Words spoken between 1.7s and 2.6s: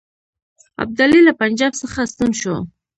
څخه ستون شو.